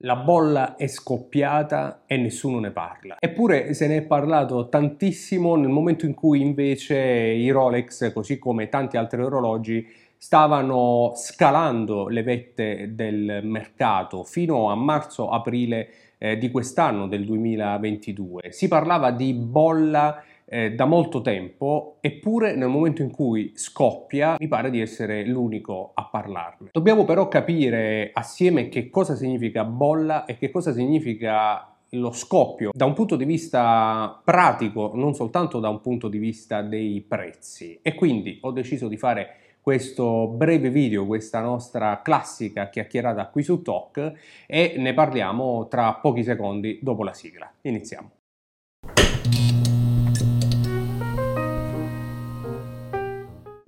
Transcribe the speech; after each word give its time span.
La 0.00 0.16
bolla 0.16 0.76
è 0.76 0.88
scoppiata 0.88 2.02
e 2.06 2.18
nessuno 2.18 2.58
ne 2.58 2.70
parla. 2.70 3.16
Eppure 3.18 3.72
se 3.72 3.86
ne 3.86 3.96
è 3.96 4.02
parlato 4.02 4.68
tantissimo 4.68 5.56
nel 5.56 5.70
momento 5.70 6.04
in 6.04 6.12
cui 6.12 6.42
invece 6.42 6.98
i 6.98 7.48
Rolex, 7.48 8.12
così 8.12 8.38
come 8.38 8.68
tanti 8.68 8.98
altri 8.98 9.22
orologi, 9.22 9.86
stavano 10.18 11.12
scalando 11.14 12.08
le 12.08 12.22
vette 12.22 12.94
del 12.94 13.40
mercato 13.44 14.22
fino 14.22 14.70
a 14.70 14.74
marzo-aprile 14.74 15.88
eh, 16.18 16.36
di 16.36 16.50
quest'anno, 16.50 17.08
del 17.08 17.24
2022. 17.24 18.52
Si 18.52 18.68
parlava 18.68 19.10
di 19.10 19.32
bolla 19.32 20.22
eh, 20.48 20.72
da 20.72 20.84
molto 20.84 21.20
tempo, 21.20 21.96
eppure 22.00 22.54
nel 22.54 22.68
momento 22.68 23.02
in 23.02 23.10
cui 23.10 23.52
scoppia 23.56 24.36
mi 24.38 24.48
pare 24.48 24.70
di 24.70 24.80
essere 24.80 25.24
l'unico 25.26 25.90
a 25.94 26.04
parlarne. 26.04 26.70
Dobbiamo 26.72 27.04
però 27.04 27.28
capire 27.28 28.10
assieme 28.12 28.68
che 28.68 28.88
cosa 28.88 29.14
significa 29.14 29.64
bolla 29.64 30.24
e 30.24 30.38
che 30.38 30.50
cosa 30.50 30.72
significa 30.72 31.70
lo 31.90 32.12
scoppio 32.12 32.70
da 32.74 32.84
un 32.84 32.94
punto 32.94 33.16
di 33.16 33.24
vista 33.24 34.20
pratico, 34.24 34.92
non 34.94 35.14
soltanto 35.14 35.60
da 35.60 35.68
un 35.68 35.80
punto 35.80 36.08
di 36.08 36.18
vista 36.18 36.62
dei 36.62 37.04
prezzi. 37.06 37.78
E 37.82 37.94
quindi 37.94 38.38
ho 38.42 38.50
deciso 38.50 38.88
di 38.88 38.96
fare 38.96 39.36
questo 39.60 40.28
breve 40.28 40.70
video, 40.70 41.06
questa 41.06 41.40
nostra 41.40 42.00
classica 42.02 42.68
chiacchierata 42.68 43.26
qui 43.26 43.42
su 43.42 43.62
Talk 43.62 44.12
e 44.46 44.74
ne 44.78 44.94
parliamo 44.94 45.66
tra 45.66 45.92
pochi 45.94 46.22
secondi 46.22 46.78
dopo 46.80 47.02
la 47.02 47.12
sigla. 47.12 47.50
Iniziamo. 47.62 48.10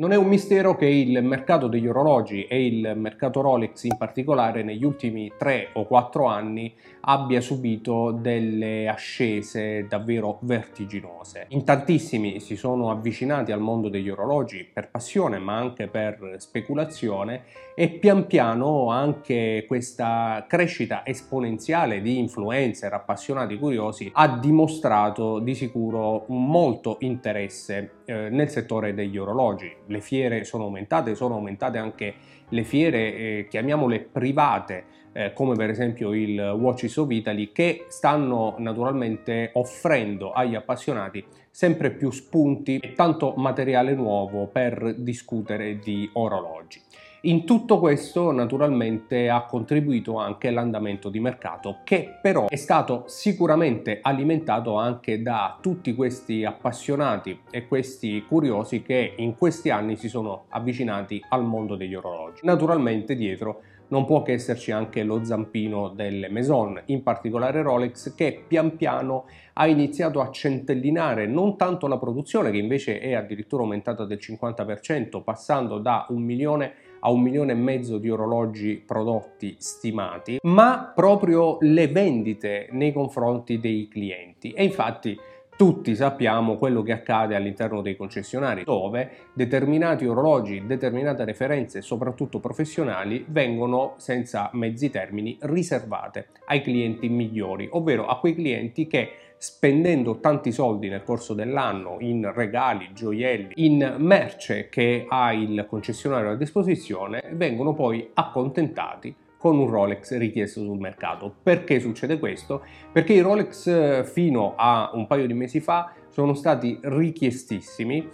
Non 0.01 0.13
è 0.13 0.17
un 0.17 0.29
mistero 0.29 0.77
che 0.77 0.87
il 0.87 1.25
mercato 1.25 1.67
degli 1.67 1.89
orologi 1.89 2.45
e 2.45 2.65
il 2.65 2.93
mercato 2.95 3.41
Rolex 3.41 3.83
in 3.83 3.97
particolare 3.97 4.63
negli 4.63 4.85
ultimi 4.85 5.33
3 5.37 5.71
o 5.73 5.87
4 5.87 6.25
anni 6.25 6.73
abbia 7.01 7.41
subito 7.41 8.13
delle 8.13 8.87
ascese 8.87 9.89
davvero 9.89 10.39
vertiginose. 10.43 11.47
In 11.49 11.65
tantissimi 11.65 12.39
si 12.39 12.55
sono 12.55 12.93
avvicinati 12.93 13.51
al 13.51 13.59
mondo 13.59 13.89
degli 13.89 14.09
orologi 14.09 14.65
per 14.73 14.89
passione 14.89 15.41
ma 15.41 15.57
anche 15.57 15.89
per 15.89 16.37
speculazione 16.39 17.43
e 17.75 17.89
pian 17.89 18.29
piano 18.29 18.91
anche 18.91 19.65
questa 19.67 20.47
crescita 20.47 21.05
esponenziale 21.05 22.01
di 22.01 22.19
influencer, 22.19 22.93
appassionati, 22.93 23.59
curiosi 23.59 24.09
ha 24.15 24.29
dimostrato 24.39 25.41
di 25.41 25.57
sicuro 25.57 26.25
molto 26.29 26.99
interesse 27.01 27.98
eh, 28.09 28.31
nel 28.31 28.49
settore 28.49 28.95
degli 28.95 29.19
orologi. 29.19 29.71
Le 29.85 30.01
fiere 30.01 30.45
sono 30.45 30.65
aumentate, 30.65 31.15
sono 31.15 31.35
aumentate 31.35 31.77
anche 31.77 32.15
le 32.49 32.65
fiere, 32.65 33.15
eh, 33.15 33.47
chiamiamole 33.51 34.01
private, 34.01 34.85
eh, 35.13 35.33
come 35.35 35.55
per 35.57 35.69
esempio 35.69 36.15
il 36.15 36.41
Watches 36.41 36.97
of 36.97 37.11
Italy, 37.11 37.53
che 37.53 37.85
stanno 37.89 38.55
naturalmente 38.57 39.51
offrendo 39.53 40.33
agli 40.33 40.55
appassionati 40.55 41.23
sempre 41.51 41.91
più 41.91 42.11
spunti 42.11 42.79
e 42.79 42.95
tanto 42.95 43.35
materiale 43.37 43.93
nuovo 43.93 44.47
per 44.47 44.95
discutere 44.97 45.79
di 45.79 46.09
orologi. 46.15 46.81
In 47.23 47.45
tutto 47.45 47.81
questo 47.81 48.31
naturalmente 48.31 49.29
ha 49.29 49.45
contribuito 49.45 50.19
anche 50.19 50.53
l'andamento 50.53 51.09
di 51.09 51.19
mercato 51.19 51.79
che 51.83 52.19
però 52.23 52.47
è 52.47 52.55
stato 52.55 53.03
sicuramente 53.09 53.99
alimentato 54.01 54.77
anche 54.77 55.21
da 55.21 55.59
tutti 55.61 55.97
questi 55.97 56.45
appassionati 56.45 57.41
e 57.51 57.67
questi 57.67 58.25
curiosi 58.25 58.83
che 58.83 59.15
in 59.17 59.35
questi 59.37 59.71
anni 59.71 59.97
si 59.97 60.09
sono 60.09 60.45
avvicinati 60.51 61.21
al 61.31 61.45
mondo 61.45 61.75
degli 61.75 61.97
orologi. 61.97 62.43
Naturalmente 62.45 63.17
dietro 63.17 63.63
non 63.89 64.05
può 64.05 64.23
che 64.23 64.35
esserci 64.35 64.71
anche 64.71 65.03
lo 65.03 65.25
zampino 65.25 65.89
delle 65.89 66.29
Maison, 66.29 66.81
in 66.87 67.03
particolare 67.03 67.63
Rolex, 67.63 68.15
che 68.15 68.45
pian 68.47 68.77
piano 68.77 69.25
ha 69.55 69.67
iniziato 69.67 70.21
a 70.21 70.31
centellinare 70.31 71.27
non 71.27 71.57
tanto 71.57 71.87
la 71.87 71.99
produzione, 71.99 72.51
che 72.51 72.59
invece 72.59 73.01
è 73.01 73.15
addirittura 73.15 73.63
aumentata 73.63 74.05
del 74.05 74.19
50%, 74.21 75.23
passando 75.25 75.79
da 75.79 76.07
un 76.11 76.23
milione 76.23 76.75
a 77.01 77.11
un 77.11 77.23
milione 77.23 77.53
e 77.53 77.57
mezzo 77.57 77.99
di 77.99 78.11
orologi 78.11 78.83
prodotti 78.85 79.57
stimati, 79.59 80.39
ma 80.43 80.93
proprio 80.95 81.59
le 81.61 81.89
vendite 81.89 82.69
nei 82.73 82.93
confronti 82.93 83.59
dei 83.61 83.89
clienti. 83.89 84.53
E 84.53 84.65
infatti 84.65 85.19
tutti 85.59 85.97
sappiamo 85.97 86.57
quello 86.57 86.83
che 86.83 86.93
accade 86.93 87.35
all'interno 87.35 87.83
dei 87.83 87.97
concessionari, 87.97 88.63
dove 88.63 89.11
determinati 89.33 90.07
orologi, 90.07 90.65
determinate 90.65 91.25
referenze, 91.25 91.83
soprattutto 91.83 92.39
professionali, 92.39 93.25
vengono 93.27 93.95
senza 93.97 94.51
mezzi 94.53 94.89
termini 94.89 95.37
riservate 95.41 96.29
ai 96.47 96.63
clienti 96.63 97.09
migliori, 97.09 97.69
ovvero 97.73 98.07
a 98.07 98.21
quei 98.21 98.37
clienti 98.37 98.87
che 98.87 99.11
spendendo 99.39 100.19
tanti 100.19 100.53
soldi 100.53 100.89
nel 100.89 101.05
corso 101.05 101.33
dell'anno 101.33 101.97
in 102.01 102.31
regali, 102.35 102.91
gioielli, 102.93 103.53
in 103.57 103.97
merce 103.99 104.69
che 104.69 105.07
ha 105.09 105.33
il 105.33 105.65
concessionario 105.69 106.31
a 106.31 106.37
disposizione, 106.37 107.23
vengono 107.33 107.73
poi 107.73 108.11
accontentati 108.15 109.15
con 109.39 109.57
un 109.57 109.71
Rolex 109.71 110.17
richiesto 110.19 110.61
sul 110.61 110.79
mercato. 110.79 111.33
Perché 111.43 111.79
succede 111.81 112.19
questo? 112.19 112.63
Perché 112.93 113.13
i 113.13 113.21
Rolex 113.21 113.67
eh, 113.69 114.05
fino 114.05 114.55
a 114.57 114.91
un 114.93 115.07
paio 115.07 115.27
di 115.27 115.35
mesi 115.35 115.61
fa 115.61 115.93
sono 116.09 116.35
stati 116.35 116.79
richiestissimi 116.83 118.09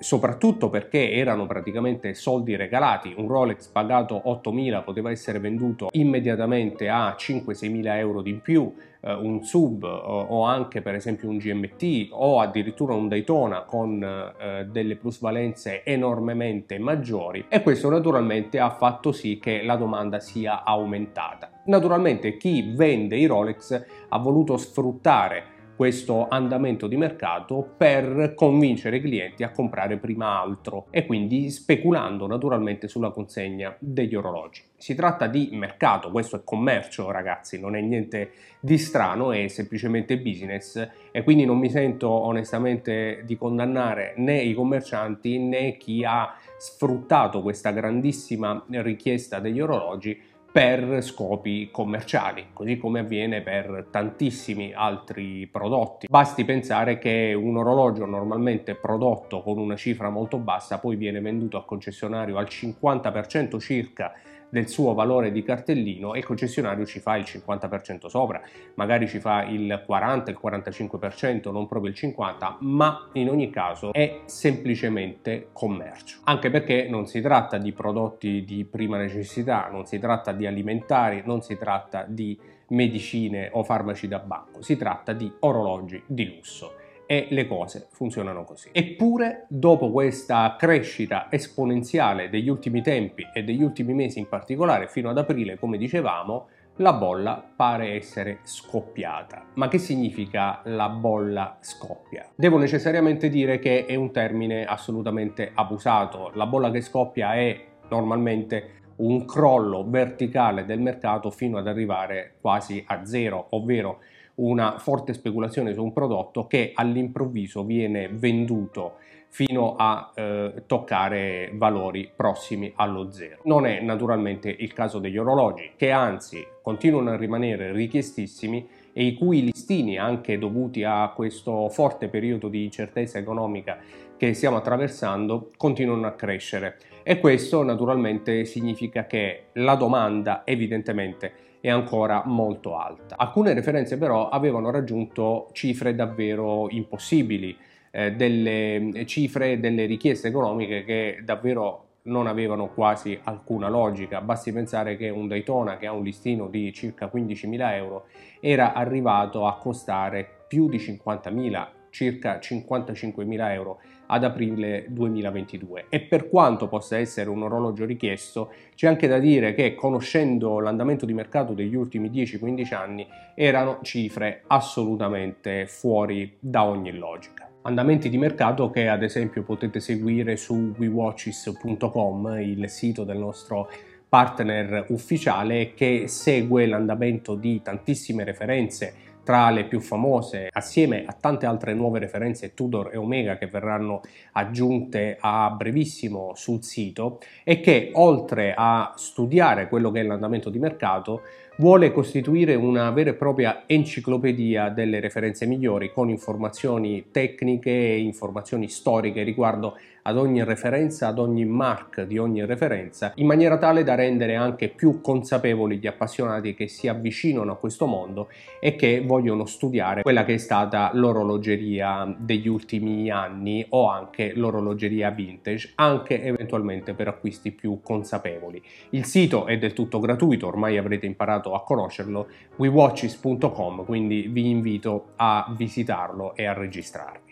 soprattutto 0.00 0.70
perché 0.70 1.12
erano 1.12 1.46
praticamente 1.46 2.14
soldi 2.14 2.56
regalati, 2.56 3.14
un 3.16 3.28
Rolex 3.28 3.68
pagato 3.68 4.22
8.000 4.26 4.82
poteva 4.82 5.10
essere 5.10 5.38
venduto 5.38 5.88
immediatamente 5.92 6.88
a 6.88 7.14
5-6.000 7.18 7.96
euro 7.96 8.22
di 8.22 8.34
più, 8.34 8.72
eh, 9.02 9.12
un 9.12 9.42
sub 9.42 9.82
o 9.84 10.42
anche 10.44 10.82
per 10.82 10.94
esempio 10.94 11.28
un 11.28 11.38
GMT 11.38 12.08
o 12.10 12.40
addirittura 12.40 12.94
un 12.94 13.08
Daytona 13.08 13.62
con 13.62 14.02
eh, 14.02 14.66
delle 14.66 14.96
plusvalenze 14.96 15.84
enormemente 15.84 16.78
maggiori 16.78 17.46
e 17.48 17.62
questo 17.62 17.88
naturalmente 17.88 18.58
ha 18.58 18.70
fatto 18.70 19.12
sì 19.12 19.38
che 19.38 19.62
la 19.62 19.76
domanda 19.76 20.20
sia 20.20 20.64
aumentata. 20.64 21.50
Naturalmente 21.64 22.36
chi 22.36 22.72
vende 22.74 23.16
i 23.16 23.26
Rolex 23.26 23.86
ha 24.08 24.18
voluto 24.18 24.56
sfruttare 24.56 25.49
questo 25.80 26.28
andamento 26.28 26.86
di 26.86 26.98
mercato 26.98 27.66
per 27.74 28.34
convincere 28.34 28.98
i 28.98 29.00
clienti 29.00 29.44
a 29.44 29.50
comprare 29.50 29.96
prima 29.96 30.38
altro 30.38 30.88
e 30.90 31.06
quindi 31.06 31.48
speculando 31.48 32.26
naturalmente 32.26 32.86
sulla 32.86 33.08
consegna 33.08 33.74
degli 33.78 34.14
orologi. 34.14 34.60
Si 34.76 34.94
tratta 34.94 35.26
di 35.26 35.48
mercato, 35.52 36.10
questo 36.10 36.36
è 36.36 36.40
commercio 36.44 37.10
ragazzi, 37.10 37.58
non 37.58 37.76
è 37.76 37.80
niente 37.80 38.32
di 38.60 38.76
strano, 38.76 39.32
è 39.32 39.48
semplicemente 39.48 40.18
business 40.18 40.86
e 41.10 41.22
quindi 41.22 41.46
non 41.46 41.58
mi 41.58 41.70
sento 41.70 42.10
onestamente 42.10 43.22
di 43.24 43.38
condannare 43.38 44.12
né 44.18 44.38
i 44.42 44.52
commercianti 44.52 45.38
né 45.38 45.78
chi 45.78 46.04
ha 46.04 46.34
sfruttato 46.58 47.40
questa 47.40 47.70
grandissima 47.70 48.66
richiesta 48.68 49.38
degli 49.38 49.62
orologi 49.62 50.28
per 50.52 51.02
scopi 51.02 51.68
commerciali, 51.70 52.46
così 52.52 52.76
come 52.76 53.00
avviene 53.00 53.40
per 53.40 53.86
tantissimi 53.90 54.72
altri 54.74 55.46
prodotti. 55.46 56.06
Basti 56.08 56.44
pensare 56.44 56.98
che 56.98 57.32
un 57.34 57.56
orologio 57.56 58.04
normalmente 58.04 58.74
prodotto 58.74 59.42
con 59.42 59.58
una 59.58 59.76
cifra 59.76 60.10
molto 60.10 60.38
bassa 60.38 60.78
poi 60.78 60.96
viene 60.96 61.20
venduto 61.20 61.56
al 61.56 61.64
concessionario 61.64 62.36
al 62.36 62.48
50% 62.48 63.60
circa 63.60 64.12
del 64.50 64.68
suo 64.68 64.94
valore 64.94 65.32
di 65.32 65.42
cartellino 65.42 66.14
e 66.14 66.18
il 66.18 66.24
concessionario 66.24 66.84
ci 66.84 67.00
fa 67.00 67.16
il 67.16 67.24
50% 67.24 68.06
sopra, 68.06 68.42
magari 68.74 69.08
ci 69.08 69.18
fa 69.18 69.44
il 69.44 69.82
40, 69.86 70.30
il 70.30 70.38
45%, 70.42 71.50
non 71.50 71.66
proprio 71.66 71.90
il 71.90 71.98
50%, 71.98 72.56
ma 72.60 73.08
in 73.14 73.30
ogni 73.30 73.50
caso 73.50 73.92
è 73.92 74.20
semplicemente 74.26 75.48
commercio. 75.52 76.18
Anche 76.24 76.50
perché 76.50 76.86
non 76.88 77.06
si 77.06 77.20
tratta 77.20 77.58
di 77.58 77.72
prodotti 77.72 78.44
di 78.44 78.64
prima 78.64 78.96
necessità, 78.96 79.68
non 79.70 79.86
si 79.86 79.98
tratta 79.98 80.32
di 80.32 80.46
alimentari, 80.46 81.22
non 81.24 81.42
si 81.42 81.56
tratta 81.56 82.04
di 82.06 82.38
medicine 82.68 83.48
o 83.52 83.62
farmaci 83.62 84.06
da 84.06 84.18
banco, 84.18 84.62
si 84.62 84.76
tratta 84.76 85.12
di 85.12 85.32
orologi 85.40 86.02
di 86.06 86.36
lusso 86.36 86.79
e 87.10 87.26
le 87.30 87.48
cose 87.48 87.88
funzionano 87.90 88.44
così. 88.44 88.68
Eppure, 88.70 89.46
dopo 89.48 89.90
questa 89.90 90.54
crescita 90.56 91.26
esponenziale 91.28 92.28
degli 92.28 92.48
ultimi 92.48 92.82
tempi 92.82 93.26
e 93.34 93.42
degli 93.42 93.64
ultimi 93.64 93.94
mesi 93.94 94.20
in 94.20 94.28
particolare, 94.28 94.86
fino 94.86 95.10
ad 95.10 95.18
aprile, 95.18 95.58
come 95.58 95.76
dicevamo, 95.76 96.46
la 96.76 96.92
bolla 96.92 97.44
pare 97.56 97.94
essere 97.94 98.38
scoppiata. 98.44 99.46
Ma 99.54 99.66
che 99.66 99.78
significa 99.78 100.60
la 100.66 100.88
bolla 100.88 101.56
scoppia? 101.58 102.28
Devo 102.36 102.58
necessariamente 102.58 103.28
dire 103.28 103.58
che 103.58 103.86
è 103.86 103.96
un 103.96 104.12
termine 104.12 104.64
assolutamente 104.64 105.50
abusato. 105.52 106.30
La 106.34 106.46
bolla 106.46 106.70
che 106.70 106.80
scoppia 106.80 107.34
è 107.34 107.60
normalmente 107.88 108.82
un 108.98 109.24
crollo 109.24 109.84
verticale 109.84 110.64
del 110.64 110.78
mercato 110.78 111.32
fino 111.32 111.58
ad 111.58 111.66
arrivare 111.66 112.36
quasi 112.40 112.84
a 112.86 113.04
zero, 113.04 113.48
ovvero 113.50 113.98
una 114.40 114.78
forte 114.78 115.12
speculazione 115.12 115.72
su 115.72 115.82
un 115.82 115.92
prodotto 115.92 116.46
che 116.46 116.72
all'improvviso 116.74 117.64
viene 117.64 118.08
venduto 118.08 118.96
fino 119.28 119.76
a 119.76 120.10
eh, 120.12 120.64
toccare 120.66 121.52
valori 121.54 122.10
prossimi 122.14 122.72
allo 122.74 123.12
zero. 123.12 123.42
Non 123.44 123.64
è 123.64 123.80
naturalmente 123.80 124.48
il 124.50 124.72
caso 124.72 124.98
degli 124.98 125.16
orologi, 125.16 125.70
che 125.76 125.92
anzi 125.92 126.44
continuano 126.62 127.10
a 127.10 127.16
rimanere 127.16 127.72
richiestissimi 127.72 128.68
e 128.92 129.04
i 129.04 129.14
cui 129.14 129.42
listini, 129.42 129.98
anche 129.98 130.36
dovuti 130.36 130.82
a 130.82 131.12
questo 131.14 131.68
forte 131.68 132.08
periodo 132.08 132.48
di 132.48 132.64
incertezza 132.64 133.18
economica 133.18 133.78
che 134.16 134.34
stiamo 134.34 134.56
attraversando, 134.56 135.50
continuano 135.56 136.08
a 136.08 136.12
crescere. 136.12 136.76
E 137.04 137.20
questo 137.20 137.62
naturalmente 137.62 138.44
significa 138.44 139.06
che 139.06 139.44
la 139.54 139.76
domanda 139.76 140.42
evidentemente 140.44 141.32
è 141.60 141.68
ancora 141.68 142.22
molto 142.24 142.76
alta. 142.76 143.16
Alcune 143.16 143.52
referenze 143.52 143.98
però 143.98 144.28
avevano 144.28 144.70
raggiunto 144.70 145.48
cifre 145.52 145.94
davvero 145.94 146.68
impossibili 146.70 147.56
eh, 147.90 148.12
delle 148.12 149.04
cifre, 149.06 149.60
delle 149.60 149.84
richieste 149.84 150.28
economiche 150.28 150.84
che 150.84 151.20
davvero 151.22 151.86
non 152.02 152.26
avevano 152.26 152.68
quasi 152.68 153.18
alcuna 153.24 153.68
logica. 153.68 154.20
Basti 154.20 154.52
pensare 154.52 154.96
che 154.96 155.10
un 155.10 155.28
Daytona 155.28 155.76
che 155.76 155.86
ha 155.86 155.92
un 155.92 156.02
listino 156.02 156.48
di 156.48 156.72
circa 156.72 157.10
15.000 157.12 157.72
euro 157.74 158.06
era 158.40 158.72
arrivato 158.72 159.46
a 159.46 159.56
costare 159.56 160.26
più 160.48 160.68
di 160.68 160.78
50.000, 160.78 161.66
circa 161.90 162.38
55.000 162.38 163.52
euro 163.52 163.80
ad 164.12 164.24
aprile 164.24 164.86
2022 164.88 165.86
e 165.88 166.00
per 166.00 166.28
quanto 166.28 166.66
possa 166.66 166.98
essere 166.98 167.30
un 167.30 167.42
orologio 167.42 167.84
richiesto 167.84 168.52
c'è 168.74 168.88
anche 168.88 169.06
da 169.06 169.18
dire 169.18 169.54
che 169.54 169.74
conoscendo 169.74 170.58
l'andamento 170.58 171.06
di 171.06 171.14
mercato 171.14 171.52
degli 171.52 171.76
ultimi 171.76 172.10
10-15 172.10 172.74
anni 172.74 173.06
erano 173.34 173.78
cifre 173.82 174.42
assolutamente 174.48 175.66
fuori 175.66 176.36
da 176.40 176.64
ogni 176.64 176.92
logica. 176.92 177.48
Andamenti 177.62 178.08
di 178.08 178.18
mercato 178.18 178.70
che 178.70 178.88
ad 178.88 179.02
esempio 179.02 179.42
potete 179.42 179.78
seguire 179.80 180.36
su 180.36 180.74
wewatches.com, 180.76 182.38
il 182.40 182.68
sito 182.68 183.04
del 183.04 183.18
nostro 183.18 183.68
partner 184.08 184.86
ufficiale 184.88 185.72
che 185.74 186.08
segue 186.08 186.66
l'andamento 186.66 187.36
di 187.36 187.62
tantissime 187.62 188.24
referenze 188.24 189.08
tra 189.30 189.50
le 189.50 189.66
più 189.66 189.78
famose, 189.78 190.48
assieme 190.50 191.04
a 191.06 191.12
tante 191.12 191.46
altre 191.46 191.72
nuove 191.72 192.00
referenze 192.00 192.52
Tudor 192.52 192.90
e 192.92 192.96
Omega 192.96 193.38
che 193.38 193.46
verranno 193.46 194.00
aggiunte 194.32 195.18
a 195.20 195.54
brevissimo 195.56 196.32
sul 196.34 196.64
sito 196.64 197.20
e 197.44 197.60
che 197.60 197.92
oltre 197.94 198.54
a 198.56 198.92
studiare 198.96 199.68
quello 199.68 199.92
che 199.92 200.00
è 200.00 200.02
l'andamento 200.02 200.50
di 200.50 200.58
mercato 200.58 201.22
vuole 201.58 201.92
costituire 201.92 202.56
una 202.56 202.90
vera 202.90 203.10
e 203.10 203.14
propria 203.14 203.62
enciclopedia 203.66 204.68
delle 204.68 204.98
referenze 204.98 205.46
migliori 205.46 205.92
con 205.92 206.08
informazioni 206.08 207.10
tecniche 207.12 207.70
e 207.70 208.00
informazioni 208.00 208.66
storiche 208.66 209.22
riguardo 209.22 209.76
ad 210.02 210.16
ogni 210.16 210.44
referenza, 210.44 211.08
ad 211.08 211.18
ogni 211.18 211.44
mark 211.44 212.02
di 212.02 212.18
ogni 212.18 212.44
referenza, 212.44 213.12
in 213.16 213.26
maniera 213.26 213.58
tale 213.58 213.82
da 213.82 213.94
rendere 213.94 214.34
anche 214.34 214.68
più 214.68 215.00
consapevoli 215.00 215.78
gli 215.78 215.86
appassionati 215.86 216.54
che 216.54 216.68
si 216.68 216.88
avvicinano 216.88 217.52
a 217.52 217.56
questo 217.56 217.86
mondo 217.86 218.28
e 218.60 218.76
che 218.76 219.02
vogliono 219.04 219.46
studiare 219.46 220.02
quella 220.02 220.24
che 220.24 220.34
è 220.34 220.38
stata 220.38 220.90
l'orologeria 220.94 222.14
degli 222.18 222.48
ultimi 222.48 223.10
anni 223.10 223.64
o 223.70 223.88
anche 223.88 224.32
l'orologeria 224.34 225.10
vintage, 225.10 225.72
anche 225.76 226.22
eventualmente 226.22 226.94
per 226.94 227.08
acquisti 227.08 227.50
più 227.52 227.80
consapevoli. 227.82 228.62
Il 228.90 229.04
sito 229.04 229.46
è 229.46 229.58
del 229.58 229.72
tutto 229.72 230.00
gratuito, 230.00 230.46
ormai 230.46 230.76
avrete 230.78 231.06
imparato 231.06 231.54
a 231.54 231.62
conoscerlo, 231.62 232.28
wewatches.com, 232.56 233.84
quindi 233.84 234.28
vi 234.28 234.48
invito 234.48 235.12
a 235.16 235.52
visitarlo 235.56 236.34
e 236.34 236.46
a 236.46 236.52
registrarvi. 236.52 237.29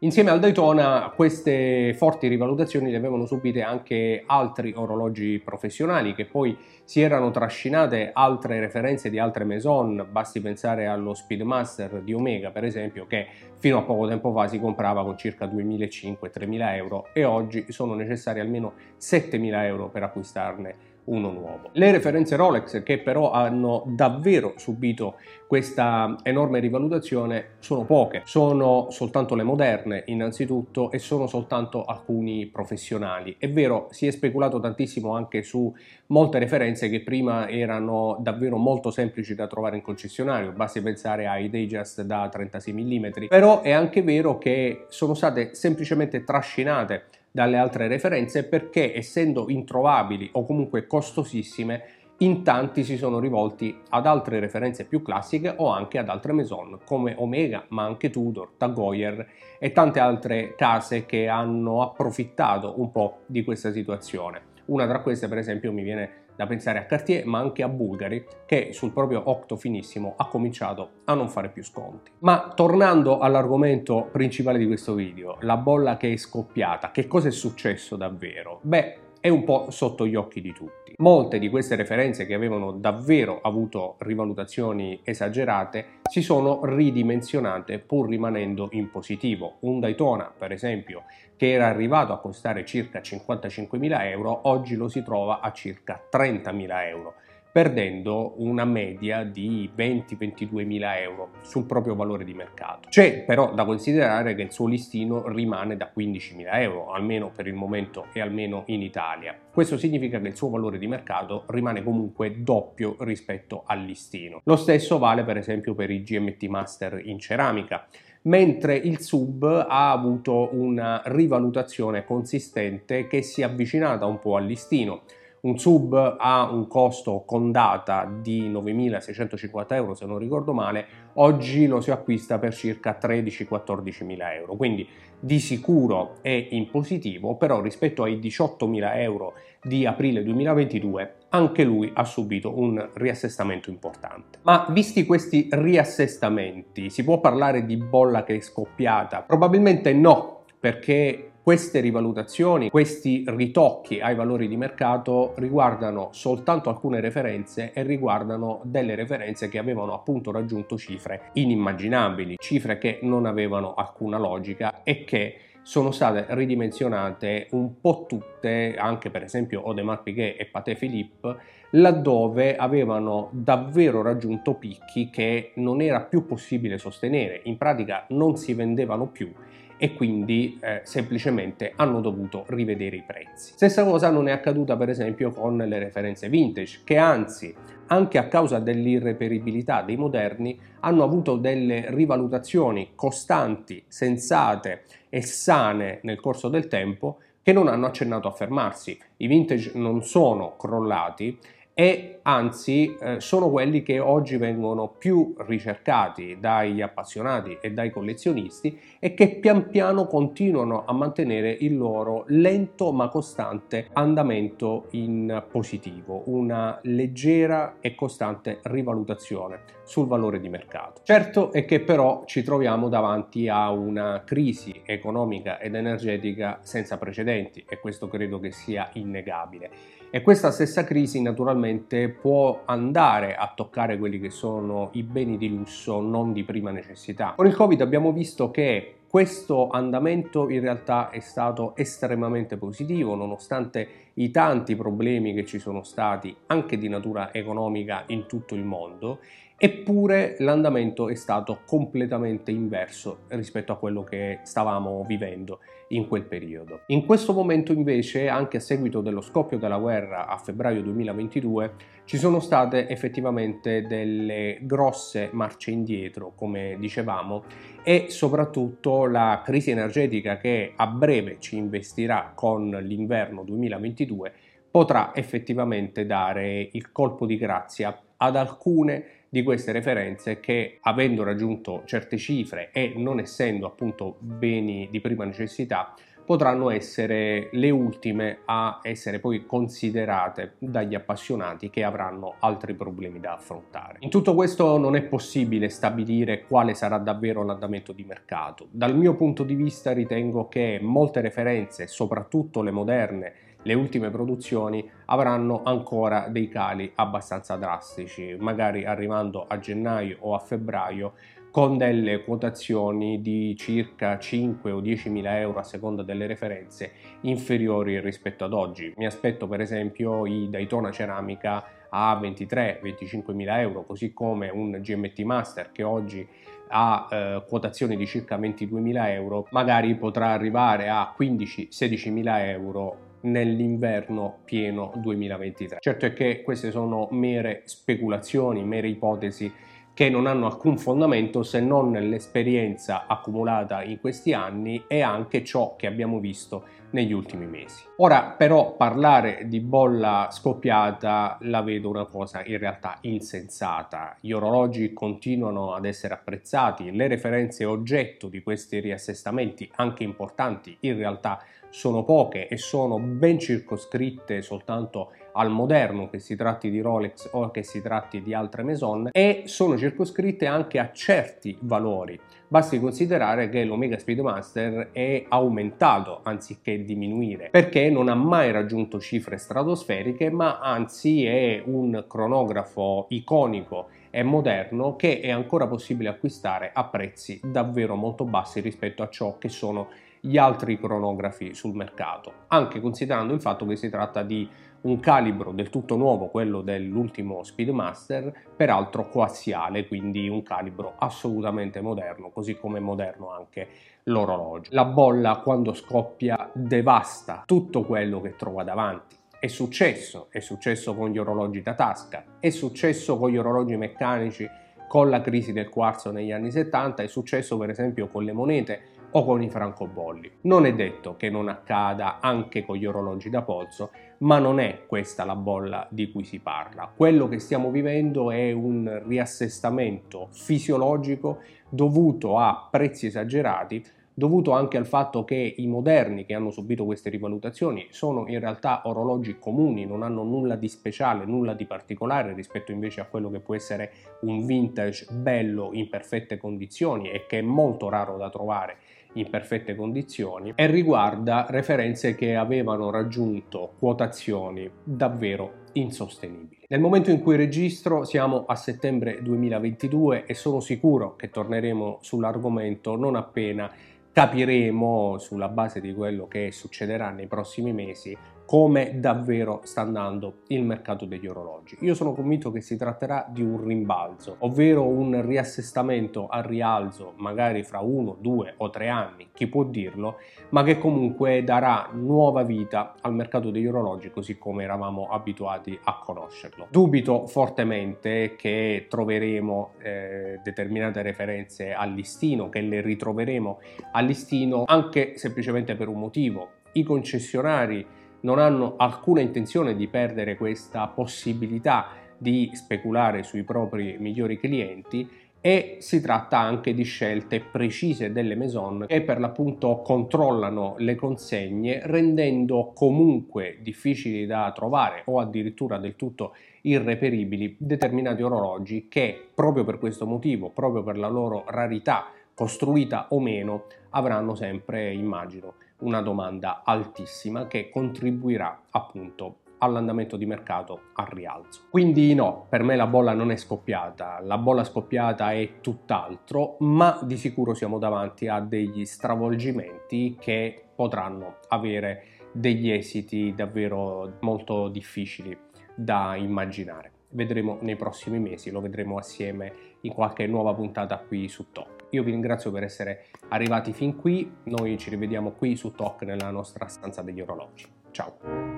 Insieme 0.00 0.30
al 0.30 0.38
Daytona 0.38 1.12
queste 1.12 1.92
forti 1.92 2.28
rivalutazioni 2.28 2.92
le 2.92 2.98
avevano 2.98 3.26
subite 3.26 3.62
anche 3.62 4.22
altri 4.26 4.72
orologi 4.76 5.40
professionali 5.44 6.14
che 6.14 6.24
poi 6.24 6.56
si 6.84 7.00
erano 7.00 7.32
trascinate 7.32 8.10
altre 8.12 8.60
referenze 8.60 9.10
di 9.10 9.18
altre 9.18 9.42
maison, 9.42 10.06
basti 10.08 10.40
pensare 10.40 10.86
allo 10.86 11.14
Speedmaster 11.14 12.00
di 12.02 12.12
Omega 12.12 12.50
per 12.50 12.62
esempio 12.62 13.08
che 13.08 13.26
fino 13.56 13.78
a 13.78 13.82
poco 13.82 14.06
tempo 14.06 14.32
fa 14.32 14.46
si 14.46 14.60
comprava 14.60 15.02
con 15.02 15.18
circa 15.18 15.46
2.500-3.000 15.46 16.74
euro 16.76 17.08
e 17.12 17.24
oggi 17.24 17.64
sono 17.72 17.94
necessari 17.94 18.38
almeno 18.38 18.74
7.000 19.00 19.64
euro 19.64 19.88
per 19.88 20.04
acquistarne 20.04 20.76
uno 21.08 21.30
nuovo. 21.30 21.70
Le 21.72 21.92
referenze 21.92 22.36
Rolex 22.36 22.82
che 22.82 22.98
però 22.98 23.30
hanno 23.30 23.84
davvero 23.86 24.54
subito 24.56 25.16
questa 25.46 26.16
enorme 26.22 26.60
rivalutazione 26.60 27.56
sono 27.58 27.84
poche, 27.84 28.22
sono 28.24 28.88
soltanto 28.90 29.34
le 29.34 29.42
moderne 29.42 30.02
innanzitutto 30.06 30.90
e 30.90 30.98
sono 30.98 31.26
soltanto 31.26 31.84
alcuni 31.84 32.46
professionali. 32.46 33.36
È 33.38 33.48
vero, 33.50 33.88
si 33.90 34.06
è 34.06 34.10
speculato 34.10 34.60
tantissimo 34.60 35.14
anche 35.14 35.42
su 35.42 35.74
molte 36.06 36.38
referenze 36.38 36.88
che 36.88 37.02
prima 37.02 37.48
erano 37.48 38.18
davvero 38.20 38.56
molto 38.56 38.90
semplici 38.90 39.34
da 39.34 39.46
trovare 39.46 39.76
in 39.76 39.82
concessionario, 39.82 40.52
basti 40.52 40.80
pensare 40.80 41.26
ai 41.26 41.48
Datejust 41.48 42.02
da 42.02 42.28
36 42.30 42.72
mm, 42.72 43.06
però 43.28 43.62
è 43.62 43.72
anche 43.72 44.02
vero 44.02 44.38
che 44.38 44.84
sono 44.88 45.14
state 45.14 45.54
semplicemente 45.54 46.24
trascinate 46.24 47.04
dalle 47.30 47.56
altre 47.56 47.88
referenze 47.88 48.44
perché 48.44 48.94
essendo 48.94 49.48
introvabili 49.48 50.30
o 50.32 50.44
comunque 50.44 50.86
costosissime 50.86 51.82
in 52.18 52.42
tanti 52.42 52.82
si 52.82 52.96
sono 52.96 53.20
rivolti 53.20 53.78
ad 53.90 54.06
altre 54.06 54.40
referenze 54.40 54.84
più 54.84 55.02
classiche 55.02 55.54
o 55.56 55.68
anche 55.68 55.98
ad 55.98 56.08
altre 56.08 56.32
maison 56.32 56.80
come 56.84 57.14
Omega 57.16 57.64
ma 57.68 57.84
anche 57.84 58.10
Tudor, 58.10 58.54
Tag 58.56 58.76
Heuer 58.76 59.26
e 59.58 59.72
tante 59.72 60.00
altre 60.00 60.54
case 60.56 61.06
che 61.06 61.28
hanno 61.28 61.82
approfittato 61.82 62.80
un 62.80 62.90
po' 62.90 63.18
di 63.26 63.44
questa 63.44 63.70
situazione. 63.70 64.42
Una 64.66 64.86
tra 64.88 65.00
queste 65.00 65.28
per 65.28 65.38
esempio 65.38 65.72
mi 65.72 65.82
viene 65.82 66.26
da 66.38 66.46
pensare 66.46 66.78
a 66.78 66.84
Cartier 66.84 67.26
ma 67.26 67.40
anche 67.40 67.64
a 67.64 67.68
Bulgari 67.68 68.24
che 68.46 68.68
sul 68.70 68.92
proprio 68.92 69.28
Octo 69.28 69.56
Finissimo 69.56 70.14
ha 70.16 70.28
cominciato 70.28 70.90
a 71.06 71.14
non 71.14 71.28
fare 71.28 71.48
più 71.48 71.64
sconti. 71.64 72.12
Ma 72.20 72.52
tornando 72.54 73.18
all'argomento 73.18 74.08
principale 74.12 74.58
di 74.58 74.66
questo 74.66 74.94
video, 74.94 75.38
la 75.40 75.56
bolla 75.56 75.96
che 75.96 76.12
è 76.12 76.16
scoppiata, 76.16 76.92
che 76.92 77.08
cosa 77.08 77.26
è 77.26 77.32
successo 77.32 77.96
davvero? 77.96 78.60
Beh, 78.62 78.98
è 79.18 79.28
un 79.28 79.42
po' 79.42 79.66
sotto 79.70 80.06
gli 80.06 80.14
occhi 80.14 80.40
di 80.40 80.52
tutti. 80.52 80.77
Molte 81.00 81.38
di 81.38 81.48
queste 81.48 81.76
referenze 81.76 82.26
che 82.26 82.34
avevano 82.34 82.72
davvero 82.72 83.38
avuto 83.40 83.94
rivalutazioni 84.00 85.00
esagerate 85.04 86.00
si 86.10 86.22
sono 86.22 86.64
ridimensionate 86.64 87.78
pur 87.78 88.08
rimanendo 88.08 88.68
in 88.72 88.90
positivo. 88.90 89.58
Un 89.60 89.78
Daytona, 89.78 90.24
per 90.36 90.50
esempio, 90.50 91.04
che 91.36 91.52
era 91.52 91.68
arrivato 91.68 92.12
a 92.12 92.18
costare 92.18 92.64
circa 92.64 92.98
55.000 92.98 94.06
euro, 94.10 94.40
oggi 94.48 94.74
lo 94.74 94.88
si 94.88 95.04
trova 95.04 95.38
a 95.38 95.52
circa 95.52 96.02
30.000 96.10 96.88
euro 96.88 97.14
perdendo 97.50 98.34
una 98.36 98.64
media 98.64 99.24
di 99.24 99.70
20-22 99.76 100.66
mila 100.66 100.98
euro 100.98 101.30
sul 101.42 101.64
proprio 101.64 101.94
valore 101.94 102.24
di 102.24 102.34
mercato. 102.34 102.88
C'è 102.88 103.24
però 103.24 103.54
da 103.54 103.64
considerare 103.64 104.34
che 104.34 104.42
il 104.42 104.52
suo 104.52 104.66
listino 104.66 105.28
rimane 105.28 105.76
da 105.76 105.88
15 105.88 106.36
mila 106.36 106.60
euro, 106.60 106.92
almeno 106.92 107.30
per 107.34 107.46
il 107.46 107.54
momento 107.54 108.06
e 108.12 108.20
almeno 108.20 108.64
in 108.66 108.82
Italia. 108.82 109.36
Questo 109.52 109.76
significa 109.76 110.20
che 110.20 110.28
il 110.28 110.36
suo 110.36 110.50
valore 110.50 110.78
di 110.78 110.86
mercato 110.86 111.44
rimane 111.48 111.82
comunque 111.82 112.42
doppio 112.42 112.96
rispetto 113.00 113.64
al 113.66 113.82
listino. 113.82 114.40
Lo 114.44 114.56
stesso 114.56 114.98
vale 114.98 115.24
per 115.24 115.36
esempio 115.36 115.74
per 115.74 115.90
i 115.90 116.02
GMT 116.02 116.44
Master 116.44 117.00
in 117.04 117.18
ceramica 117.18 117.86
mentre 118.22 118.76
il 118.76 119.00
sub 119.00 119.44
ha 119.44 119.90
avuto 119.90 120.50
una 120.52 121.02
rivalutazione 121.06 122.04
consistente 122.04 123.06
che 123.06 123.22
si 123.22 123.42
è 123.42 123.44
avvicinata 123.44 124.06
un 124.06 124.18
po' 124.18 124.36
al 124.36 124.46
listino. 124.46 125.02
Un 125.40 125.58
sub 125.58 126.16
ha 126.18 126.50
un 126.50 126.66
costo 126.66 127.22
con 127.24 127.52
data 127.52 128.10
di 128.20 128.50
9.650 128.50 129.66
euro 129.74 129.94
se 129.94 130.04
non 130.04 130.18
ricordo 130.18 130.52
male, 130.52 130.86
oggi 131.14 131.66
lo 131.66 131.80
si 131.80 131.90
acquista 131.90 132.38
per 132.38 132.54
circa 132.54 132.98
13-14 133.00 134.04
mila 134.04 134.34
euro, 134.34 134.56
quindi 134.56 134.86
di 135.20 135.38
sicuro 135.38 136.16
è 136.22 136.48
in 136.50 136.70
positivo, 136.70 137.36
però 137.36 137.60
rispetto 137.60 138.02
ai 138.02 138.18
18 138.18 138.66
mila 138.66 138.98
euro 139.00 139.34
di 139.62 139.86
aprile 139.86 140.22
2022 140.22 141.14
anche 141.30 141.62
lui 141.62 141.90
ha 141.94 142.04
subito 142.04 142.58
un 142.58 142.90
riassestamento 142.94 143.70
importante. 143.70 144.38
Ma 144.42 144.66
visti 144.70 145.04
questi 145.04 145.48
riassestamenti, 145.50 146.90
si 146.90 147.04
può 147.04 147.20
parlare 147.20 147.64
di 147.64 147.76
bolla 147.76 148.24
che 148.24 148.36
è 148.36 148.40
scoppiata? 148.40 149.22
Probabilmente 149.22 149.92
no, 149.92 150.44
perché 150.58 151.32
queste 151.48 151.80
rivalutazioni, 151.80 152.68
questi 152.68 153.24
ritocchi 153.26 154.00
ai 154.00 154.14
valori 154.14 154.48
di 154.48 154.58
mercato 154.58 155.32
riguardano 155.38 156.10
soltanto 156.12 156.68
alcune 156.68 157.00
referenze 157.00 157.72
e 157.72 157.82
riguardano 157.84 158.60
delle 158.64 158.94
referenze 158.94 159.48
che 159.48 159.56
avevano 159.56 159.94
appunto 159.94 160.30
raggiunto 160.30 160.76
cifre 160.76 161.30
inimmaginabili, 161.32 162.36
cifre 162.38 162.76
che 162.76 162.98
non 163.00 163.24
avevano 163.24 163.72
alcuna 163.72 164.18
logica 164.18 164.82
e 164.82 165.04
che 165.04 165.38
sono 165.62 165.90
state 165.90 166.26
ridimensionate 166.28 167.46
un 167.52 167.80
po' 167.80 168.04
tutte, 168.06 168.76
anche 168.76 169.08
per 169.08 169.22
esempio 169.22 169.64
Audemars 169.64 170.02
Piguet 170.02 170.38
e 170.38 170.44
Paté 170.44 170.74
Philippe, 170.74 171.34
laddove 171.70 172.56
avevano 172.56 173.30
davvero 173.32 174.02
raggiunto 174.02 174.52
picchi 174.52 175.08
che 175.08 175.52
non 175.54 175.80
era 175.80 176.02
più 176.02 176.26
possibile 176.26 176.76
sostenere, 176.76 177.40
in 177.44 177.56
pratica 177.56 178.04
non 178.08 178.36
si 178.36 178.52
vendevano 178.52 179.06
più 179.06 179.32
e 179.78 179.94
quindi 179.94 180.58
eh, 180.60 180.80
semplicemente 180.84 181.72
hanno 181.76 182.00
dovuto 182.00 182.44
rivedere 182.48 182.96
i 182.96 183.04
prezzi. 183.06 183.52
Stessa 183.54 183.84
cosa 183.84 184.10
non 184.10 184.28
è 184.28 184.32
accaduta 184.32 184.76
per 184.76 184.90
esempio 184.90 185.30
con 185.30 185.56
le 185.56 185.78
referenze 185.78 186.28
vintage 186.28 186.80
che 186.84 186.98
anzi 186.98 187.54
anche 187.86 188.18
a 188.18 188.26
causa 188.26 188.58
dell'irreperibilità 188.58 189.82
dei 189.82 189.96
moderni 189.96 190.58
hanno 190.80 191.04
avuto 191.04 191.36
delle 191.36 191.86
rivalutazioni 191.88 192.90
costanti, 192.94 193.82
sensate 193.88 194.82
e 195.08 195.22
sane 195.22 196.00
nel 196.02 196.20
corso 196.20 196.48
del 196.48 196.68
tempo 196.68 197.18
che 197.40 197.52
non 197.52 197.68
hanno 197.68 197.86
accennato 197.86 198.28
a 198.28 198.32
fermarsi. 198.32 198.98
I 199.18 199.26
vintage 199.26 199.70
non 199.74 200.02
sono 200.02 200.56
crollati 200.56 201.38
e 201.72 202.17
anzi 202.28 202.94
eh, 203.00 203.20
sono 203.20 203.48
quelli 203.48 203.82
che 203.82 203.98
oggi 203.98 204.36
vengono 204.36 204.88
più 204.88 205.34
ricercati 205.38 206.36
dagli 206.38 206.82
appassionati 206.82 207.56
e 207.58 207.72
dai 207.72 207.90
collezionisti 207.90 208.78
e 208.98 209.14
che 209.14 209.36
pian 209.36 209.70
piano 209.70 210.06
continuano 210.06 210.84
a 210.84 210.92
mantenere 210.92 211.56
il 211.60 211.74
loro 211.74 212.24
lento 212.28 212.92
ma 212.92 213.08
costante 213.08 213.88
andamento 213.94 214.88
in 214.90 215.42
positivo, 215.50 216.24
una 216.26 216.78
leggera 216.82 217.76
e 217.80 217.94
costante 217.94 218.60
rivalutazione 218.64 219.76
sul 219.84 220.06
valore 220.06 220.38
di 220.38 220.50
mercato. 220.50 221.00
Certo 221.04 221.50
è 221.50 221.64
che 221.64 221.80
però 221.80 222.24
ci 222.26 222.42
troviamo 222.42 222.90
davanti 222.90 223.48
a 223.48 223.70
una 223.70 224.22
crisi 224.26 224.82
economica 224.84 225.58
ed 225.58 225.74
energetica 225.74 226.58
senza 226.60 226.98
precedenti 226.98 227.64
e 227.66 227.80
questo 227.80 228.06
credo 228.06 228.38
che 228.38 228.50
sia 228.50 228.90
innegabile 228.94 229.96
e 230.10 230.22
questa 230.22 230.50
stessa 230.50 230.84
crisi 230.84 231.20
naturalmente 231.20 232.08
può 232.20 232.62
andare 232.64 233.34
a 233.34 233.52
toccare 233.54 233.98
quelli 233.98 234.18
che 234.18 234.30
sono 234.30 234.90
i 234.92 235.02
beni 235.02 235.36
di 235.36 235.48
lusso 235.48 236.00
non 236.00 236.32
di 236.32 236.44
prima 236.44 236.70
necessità. 236.70 237.34
Con 237.36 237.46
il 237.46 237.54
Covid 237.54 237.80
abbiamo 237.80 238.12
visto 238.12 238.50
che 238.50 238.94
questo 239.08 239.70
andamento 239.70 240.50
in 240.50 240.60
realtà 240.60 241.08
è 241.08 241.20
stato 241.20 241.74
estremamente 241.76 242.58
positivo 242.58 243.14
nonostante 243.14 243.88
i 244.14 244.30
tanti 244.30 244.76
problemi 244.76 245.32
che 245.32 245.46
ci 245.46 245.58
sono 245.58 245.82
stati 245.82 246.36
anche 246.46 246.76
di 246.76 246.88
natura 246.88 247.32
economica 247.32 248.04
in 248.08 248.26
tutto 248.26 248.54
il 248.54 248.64
mondo 248.64 249.20
Eppure 249.60 250.36
l'andamento 250.38 251.08
è 251.08 251.16
stato 251.16 251.62
completamente 251.66 252.52
inverso 252.52 253.24
rispetto 253.30 253.72
a 253.72 253.76
quello 253.76 254.04
che 254.04 254.38
stavamo 254.44 255.04
vivendo 255.04 255.58
in 255.88 256.06
quel 256.06 256.22
periodo. 256.22 256.82
In 256.86 257.04
questo 257.04 257.32
momento 257.32 257.72
invece, 257.72 258.28
anche 258.28 258.58
a 258.58 258.60
seguito 258.60 259.00
dello 259.00 259.20
scoppio 259.20 259.58
della 259.58 259.78
guerra 259.78 260.28
a 260.28 260.36
febbraio 260.36 260.80
2022, 260.82 261.72
ci 262.04 262.18
sono 262.18 262.38
state 262.38 262.88
effettivamente 262.88 263.84
delle 263.84 264.58
grosse 264.60 265.30
marce 265.32 265.72
indietro, 265.72 266.34
come 266.36 266.76
dicevamo, 266.78 267.42
e 267.82 268.06
soprattutto 268.10 269.06
la 269.06 269.42
crisi 269.44 269.72
energetica 269.72 270.36
che 270.36 270.72
a 270.76 270.86
breve 270.86 271.38
ci 271.40 271.56
investirà 271.56 272.30
con 272.32 272.70
l'inverno 272.70 273.42
2022 273.42 274.32
potrà 274.70 275.16
effettivamente 275.16 276.06
dare 276.06 276.68
il 276.70 276.92
colpo 276.92 277.26
di 277.26 277.36
grazia 277.36 278.00
ad 278.18 278.36
alcune 278.36 279.17
di 279.28 279.42
queste 279.42 279.72
referenze 279.72 280.40
che 280.40 280.78
avendo 280.82 281.22
raggiunto 281.22 281.82
certe 281.84 282.16
cifre 282.16 282.70
e 282.72 282.94
non 282.96 283.20
essendo 283.20 283.66
appunto 283.66 284.16
beni 284.20 284.88
di 284.90 285.00
prima 285.00 285.24
necessità 285.24 285.94
potranno 286.28 286.68
essere 286.68 287.48
le 287.52 287.70
ultime 287.70 288.40
a 288.44 288.80
essere 288.82 289.18
poi 289.18 289.46
considerate 289.46 290.56
dagli 290.58 290.94
appassionati 290.94 291.70
che 291.70 291.82
avranno 291.82 292.34
altri 292.40 292.74
problemi 292.74 293.18
da 293.18 293.32
affrontare. 293.32 293.96
In 294.00 294.10
tutto 294.10 294.34
questo 294.34 294.76
non 294.76 294.94
è 294.94 295.00
possibile 295.00 295.70
stabilire 295.70 296.44
quale 296.44 296.74
sarà 296.74 296.98
davvero 296.98 297.42
l'andamento 297.44 297.92
di 297.92 298.04
mercato. 298.04 298.66
Dal 298.70 298.94
mio 298.94 299.14
punto 299.14 299.42
di 299.42 299.54
vista 299.54 299.94
ritengo 299.94 300.48
che 300.48 300.78
molte 300.82 301.22
referenze, 301.22 301.86
soprattutto 301.86 302.60
le 302.60 302.72
moderne, 302.72 303.32
le 303.68 303.74
ultime 303.74 304.08
produzioni 304.08 304.90
avranno 305.06 305.60
ancora 305.62 306.28
dei 306.30 306.48
cali 306.48 306.90
abbastanza 306.94 307.56
drastici, 307.56 308.34
magari 308.38 308.86
arrivando 308.86 309.44
a 309.46 309.58
gennaio 309.58 310.16
o 310.20 310.34
a 310.34 310.38
febbraio 310.38 311.12
con 311.50 311.76
delle 311.76 312.24
quotazioni 312.24 313.20
di 313.20 313.54
circa 313.58 314.18
5 314.18 314.70
o 314.70 314.80
10 314.80 315.10
mila 315.10 315.38
euro 315.38 315.58
a 315.58 315.64
seconda 315.64 316.02
delle 316.02 316.26
referenze 316.26 316.92
inferiori 317.22 318.00
rispetto 318.00 318.46
ad 318.46 318.54
oggi. 318.54 318.94
Mi 318.96 319.04
aspetto 319.04 319.46
per 319.46 319.60
esempio 319.60 320.24
i 320.24 320.48
Daytona 320.48 320.90
Ceramica 320.90 321.62
a 321.90 322.18
23-25 322.18 323.34
mila 323.34 323.60
euro, 323.60 323.84
così 323.84 324.14
come 324.14 324.48
un 324.48 324.78
GMT 324.80 325.20
Master 325.20 325.72
che 325.72 325.82
oggi 325.82 326.26
ha 326.68 327.06
eh, 327.10 327.44
quotazioni 327.46 327.96
di 327.96 328.06
circa 328.06 328.38
22 328.38 328.80
mila 328.80 329.12
euro, 329.12 329.46
magari 329.50 329.94
potrà 329.94 330.30
arrivare 330.30 330.88
a 330.88 331.14
15-16 331.18 332.10
mila 332.10 332.46
euro 332.46 333.07
nell'inverno 333.22 334.38
pieno 334.44 334.92
2023. 334.96 335.78
Certo 335.80 336.06
è 336.06 336.12
che 336.12 336.42
queste 336.42 336.70
sono 336.70 337.08
mere 337.10 337.62
speculazioni, 337.64 338.64
mere 338.64 338.88
ipotesi 338.88 339.52
che 339.98 340.08
non 340.08 340.26
hanno 340.26 340.46
alcun 340.46 340.78
fondamento 340.78 341.42
se 341.42 341.58
non 341.58 341.90
nell'esperienza 341.90 343.06
accumulata 343.08 343.82
in 343.82 343.98
questi 343.98 344.32
anni 344.32 344.84
e 344.86 345.00
anche 345.00 345.42
ciò 345.42 345.74
che 345.74 345.88
abbiamo 345.88 346.20
visto 346.20 346.66
negli 346.90 347.12
ultimi 347.12 347.46
mesi. 347.46 347.82
Ora 347.96 348.22
però 348.22 348.76
parlare 348.76 349.48
di 349.48 349.58
bolla 349.58 350.28
scoppiata 350.30 351.38
la 351.40 351.62
vedo 351.62 351.88
una 351.88 352.04
cosa 352.04 352.44
in 352.44 352.58
realtà 352.58 352.98
insensata. 353.00 354.16
Gli 354.20 354.30
orologi 354.30 354.92
continuano 354.92 355.74
ad 355.74 355.84
essere 355.84 356.14
apprezzati, 356.14 356.92
le 356.92 357.08
referenze 357.08 357.64
oggetto 357.64 358.28
di 358.28 358.40
questi 358.40 358.78
riassestamenti, 358.78 359.68
anche 359.74 360.04
importanti, 360.04 360.76
in 360.80 360.96
realtà 360.96 361.42
sono 361.70 362.04
poche 362.04 362.48
e 362.48 362.56
sono 362.56 362.98
ben 362.98 363.38
circoscritte 363.38 364.42
soltanto 364.42 365.12
al 365.32 365.50
moderno, 365.50 366.08
che 366.10 366.18
si 366.18 366.34
tratti 366.34 366.70
di 366.70 366.80
Rolex 366.80 367.28
o 367.32 367.50
che 367.50 367.62
si 367.62 367.80
tratti 367.80 368.22
di 368.22 368.34
altre 368.34 368.64
maison, 368.64 369.10
e 369.12 369.42
sono 369.44 369.76
circoscritte 369.76 370.46
anche 370.46 370.78
a 370.78 370.90
certi 370.92 371.56
valori. 371.60 372.18
Basti 372.48 372.80
considerare 372.80 373.48
che 373.48 373.64
l'Omega 373.64 373.98
Speedmaster 373.98 374.90
è 374.90 375.26
aumentato 375.28 376.20
anziché 376.22 376.82
diminuire, 376.82 377.50
perché 377.50 377.90
non 377.90 378.08
ha 378.08 378.14
mai 378.14 378.50
raggiunto 378.50 378.98
cifre 378.98 379.36
stratosferiche, 379.36 380.30
ma 380.30 380.58
anzi 380.58 381.24
è 381.24 381.62
un 381.64 382.04
cronografo 382.08 383.06
iconico 383.10 383.88
e 384.10 384.22
moderno 384.22 384.96
che 384.96 385.20
è 385.20 385.30
ancora 385.30 385.66
possibile 385.66 386.08
acquistare 386.08 386.70
a 386.72 386.84
prezzi 386.84 387.38
davvero 387.44 387.94
molto 387.94 388.24
bassi 388.24 388.60
rispetto 388.60 389.02
a 389.02 389.08
ciò 389.08 389.36
che 389.38 389.50
sono 389.50 389.88
gli 390.20 390.36
altri 390.36 390.78
cronografi 390.78 391.54
sul 391.54 391.74
mercato, 391.74 392.32
anche 392.48 392.80
considerando 392.80 393.34
il 393.34 393.40
fatto 393.40 393.66
che 393.66 393.76
si 393.76 393.88
tratta 393.88 394.22
di 394.22 394.48
un 394.80 395.00
calibro 395.00 395.52
del 395.52 395.70
tutto 395.70 395.96
nuovo, 395.96 396.28
quello 396.28 396.60
dell'ultimo 396.60 397.42
Speedmaster, 397.42 398.32
peraltro 398.56 399.08
coassiale, 399.08 399.88
quindi 399.88 400.28
un 400.28 400.42
calibro 400.42 400.94
assolutamente 400.98 401.80
moderno, 401.80 402.30
così 402.30 402.56
come 402.56 402.78
moderno 402.78 403.30
anche 403.30 403.68
l'orologio. 404.04 404.70
La 404.72 404.84
bolla 404.84 405.40
quando 405.42 405.74
scoppia 405.74 406.50
devasta 406.52 407.42
tutto 407.44 407.82
quello 407.82 408.20
che 408.20 408.36
trova 408.36 408.62
davanti. 408.62 409.16
È 409.40 409.46
successo, 409.46 410.28
è 410.30 410.40
successo 410.40 410.94
con 410.94 411.10
gli 411.10 411.18
orologi 411.18 411.62
da 411.62 411.74
tasca, 411.74 412.24
è 412.40 412.50
successo 412.50 413.18
con 413.18 413.30
gli 413.30 413.36
orologi 413.36 413.76
meccanici 413.76 414.48
con 414.88 415.10
la 415.10 415.20
crisi 415.20 415.52
del 415.52 415.68
quarzo 415.68 416.10
negli 416.10 416.32
anni 416.32 416.50
70, 416.50 417.02
è 417.02 417.06
successo 417.06 417.58
per 417.58 417.70
esempio 417.70 418.08
con 418.08 418.24
le 418.24 418.32
monete 418.32 418.80
o 419.10 419.24
con 419.24 419.42
i 419.42 419.50
francobolli. 419.50 420.30
Non 420.42 420.66
è 420.66 420.74
detto 420.74 421.16
che 421.16 421.30
non 421.30 421.48
accada 421.48 422.20
anche 422.20 422.64
con 422.64 422.76
gli 422.76 422.86
orologi 422.86 423.30
da 423.30 423.42
polso, 423.42 423.90
ma 424.18 424.38
non 424.38 424.60
è 424.60 424.86
questa 424.86 425.24
la 425.24 425.36
bolla 425.36 425.86
di 425.90 426.10
cui 426.10 426.24
si 426.24 426.40
parla. 426.40 426.90
Quello 426.94 427.28
che 427.28 427.38
stiamo 427.38 427.70
vivendo 427.70 428.30
è 428.30 428.52
un 428.52 429.02
riassestamento 429.06 430.28
fisiologico 430.32 431.38
dovuto 431.68 432.38
a 432.38 432.68
prezzi 432.70 433.06
esagerati 433.06 433.84
dovuto 434.18 434.50
anche 434.50 434.76
al 434.76 434.84
fatto 434.84 435.22
che 435.22 435.54
i 435.58 435.68
moderni 435.68 436.26
che 436.26 436.34
hanno 436.34 436.50
subito 436.50 436.84
queste 436.84 437.08
rivalutazioni 437.08 437.86
sono 437.90 438.26
in 438.26 438.40
realtà 438.40 438.82
orologi 438.86 439.38
comuni, 439.38 439.86
non 439.86 440.02
hanno 440.02 440.24
nulla 440.24 440.56
di 440.56 440.66
speciale, 440.66 441.24
nulla 441.24 441.54
di 441.54 441.66
particolare 441.66 442.34
rispetto 442.34 442.72
invece 442.72 443.00
a 443.00 443.04
quello 443.04 443.30
che 443.30 443.38
può 443.38 443.54
essere 443.54 443.92
un 444.22 444.44
vintage 444.44 445.06
bello 445.12 445.70
in 445.72 445.88
perfette 445.88 446.36
condizioni 446.36 447.12
e 447.12 447.26
che 447.28 447.38
è 447.38 447.42
molto 447.42 447.88
raro 447.88 448.16
da 448.16 448.28
trovare 448.28 448.78
in 449.20 449.30
perfette 449.30 449.74
condizioni 449.74 450.52
e 450.54 450.66
riguarda 450.66 451.46
referenze 451.48 452.14
che 452.14 452.36
avevano 452.36 452.90
raggiunto 452.90 453.74
quotazioni 453.78 454.70
davvero 454.82 455.66
insostenibili. 455.72 456.62
Nel 456.68 456.80
momento 456.80 457.10
in 457.10 457.20
cui 457.20 457.36
registro 457.36 458.04
siamo 458.04 458.44
a 458.46 458.54
settembre 458.54 459.22
2022 459.22 460.24
e 460.26 460.34
sono 460.34 460.60
sicuro 460.60 461.16
che 461.16 461.30
torneremo 461.30 461.98
sull'argomento 462.00 462.96
non 462.96 463.16
appena 463.16 463.70
capiremo 464.12 465.18
sulla 465.18 465.48
base 465.48 465.80
di 465.80 465.94
quello 465.94 466.26
che 466.26 466.50
succederà 466.50 467.10
nei 467.10 467.26
prossimi 467.26 467.72
mesi 467.72 468.16
come 468.48 468.98
davvero 468.98 469.60
sta 469.64 469.82
andando 469.82 470.38
il 470.46 470.64
mercato 470.64 471.04
degli 471.04 471.26
orologi. 471.26 471.76
Io 471.80 471.92
sono 471.92 472.14
convinto 472.14 472.50
che 472.50 472.62
si 472.62 472.78
tratterà 472.78 473.26
di 473.28 473.42
un 473.42 473.62
rimbalzo, 473.62 474.36
ovvero 474.38 474.88
un 474.88 475.20
riassestamento 475.20 476.28
al 476.28 476.44
rialzo, 476.44 477.12
magari 477.16 477.62
fra 477.62 477.80
uno, 477.80 478.16
due 478.18 478.54
o 478.56 478.70
tre 478.70 478.88
anni, 478.88 479.28
chi 479.34 479.48
può 479.48 479.64
dirlo, 479.64 480.16
ma 480.48 480.62
che 480.62 480.78
comunque 480.78 481.44
darà 481.44 481.90
nuova 481.92 482.42
vita 482.42 482.94
al 483.02 483.12
mercato 483.12 483.50
degli 483.50 483.66
orologi 483.66 484.10
così 484.10 484.38
come 484.38 484.64
eravamo 484.64 485.08
abituati 485.10 485.78
a 485.84 486.00
conoscerlo. 486.02 486.68
Dubito 486.70 487.26
fortemente 487.26 488.34
che 488.34 488.86
troveremo 488.88 489.72
eh, 489.82 490.40
determinate 490.42 491.02
referenze 491.02 491.74
al 491.74 491.92
listino, 491.92 492.48
che 492.48 492.62
le 492.62 492.80
ritroveremo 492.80 493.58
al 493.92 494.06
listino 494.06 494.62
anche 494.64 495.18
semplicemente 495.18 495.74
per 495.74 495.88
un 495.88 495.98
motivo. 495.98 496.48
I 496.72 496.82
concessionari 496.82 497.98
non 498.20 498.38
hanno 498.38 498.74
alcuna 498.76 499.20
intenzione 499.20 499.74
di 499.76 499.86
perdere 499.88 500.36
questa 500.36 500.86
possibilità 500.88 501.88
di 502.16 502.50
speculare 502.52 503.22
sui 503.22 503.44
propri 503.44 503.96
migliori 503.98 504.38
clienti 504.38 505.08
e 505.40 505.76
si 505.78 506.00
tratta 506.00 506.38
anche 506.38 506.74
di 506.74 506.82
scelte 506.82 507.40
precise 507.40 508.10
delle 508.10 508.34
maison 508.34 508.86
che 508.88 509.02
per 509.02 509.20
l'appunto 509.20 509.82
controllano 509.82 510.74
le 510.78 510.96
consegne 510.96 511.80
rendendo 511.84 512.72
comunque 512.74 513.58
difficili 513.62 514.26
da 514.26 514.50
trovare 514.52 515.02
o 515.04 515.20
addirittura 515.20 515.78
del 515.78 515.94
tutto 515.94 516.34
irreperibili 516.62 517.54
determinati 517.56 518.22
orologi 518.22 518.88
che 518.88 519.28
proprio 519.32 519.62
per 519.62 519.78
questo 519.78 520.06
motivo, 520.06 520.50
proprio 520.50 520.82
per 520.82 520.98
la 520.98 521.08
loro 521.08 521.44
rarità 521.46 522.06
costruita 522.34 523.06
o 523.10 523.20
meno, 523.20 523.64
avranno 523.90 524.34
sempre, 524.34 524.92
immagino, 524.92 525.54
una 525.80 526.00
domanda 526.00 526.62
altissima 526.64 527.46
che 527.46 527.70
contribuirà 527.70 528.62
appunto 528.70 529.36
all'andamento 529.58 530.16
di 530.16 530.26
mercato 530.26 530.90
al 530.94 531.06
rialzo. 531.06 531.62
Quindi 531.70 532.14
no, 532.14 532.46
per 532.48 532.62
me 532.62 532.76
la 532.76 532.86
bolla 532.86 533.12
non 533.12 533.30
è 533.30 533.36
scoppiata, 533.36 534.20
la 534.22 534.38
bolla 534.38 534.64
scoppiata 534.64 535.32
è 535.32 535.60
tutt'altro, 535.60 536.56
ma 536.60 536.98
di 537.02 537.16
sicuro 537.16 537.54
siamo 537.54 537.78
davanti 537.78 538.28
a 538.28 538.40
degli 538.40 538.84
stravolgimenti 538.84 540.16
che 540.18 540.62
potranno 540.74 541.38
avere 541.48 542.04
degli 542.32 542.70
esiti 542.70 543.34
davvero 543.34 544.18
molto 544.20 544.68
difficili 544.68 545.36
da 545.74 546.14
immaginare. 546.16 546.92
Vedremo 547.10 547.58
nei 547.62 547.76
prossimi 547.76 548.18
mesi, 548.18 548.50
lo 548.50 548.60
vedremo 548.60 548.98
assieme 548.98 549.52
in 549.82 549.92
qualche 549.92 550.26
nuova 550.26 550.54
puntata 550.54 550.98
qui 550.98 551.28
su 551.28 551.50
Top. 551.52 551.77
Io 551.90 552.02
vi 552.02 552.10
ringrazio 552.10 552.50
per 552.50 552.62
essere 552.62 553.06
arrivati 553.28 553.72
fin 553.72 553.96
qui, 553.96 554.30
noi 554.44 554.76
ci 554.78 554.90
rivediamo 554.90 555.32
qui 555.32 555.56
su 555.56 555.72
Talk 555.72 556.02
nella 556.02 556.30
nostra 556.30 556.66
stanza 556.66 557.02
degli 557.02 557.20
orologi. 557.20 557.66
Ciao! 557.90 558.57